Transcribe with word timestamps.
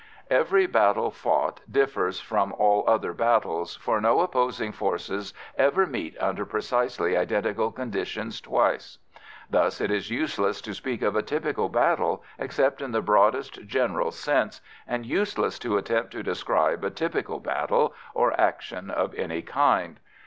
Every 0.31 0.65
battle 0.65 1.11
fought 1.11 1.61
differs 1.71 2.19
from 2.19 2.53
all 2.53 2.83
other 2.87 3.13
battles, 3.13 3.75
for 3.75 4.01
no 4.01 4.21
opposing 4.21 4.71
forces 4.71 5.31
ever 5.59 5.85
meet 5.85 6.17
under 6.19 6.43
precisely 6.43 7.15
identical 7.15 7.71
conditions 7.71 8.41
twice. 8.41 8.97
Thus 9.51 9.79
it 9.79 9.91
is 9.91 10.09
useless 10.09 10.59
to 10.61 10.73
speak 10.73 11.03
of 11.03 11.15
a 11.15 11.21
typical 11.21 11.69
battle 11.69 12.23
except 12.39 12.81
in 12.81 12.93
the 12.93 13.01
broadest 13.03 13.61
general 13.67 14.09
sense, 14.09 14.59
and 14.87 15.05
useless 15.05 15.59
to 15.59 15.77
attempt 15.77 16.13
to 16.13 16.23
describe 16.23 16.83
a 16.83 16.89
typical 16.89 17.39
battle, 17.39 17.93
or 18.15 18.33
action 18.41 18.89
of 18.89 19.13
any 19.13 19.43
kind. 19.43 19.99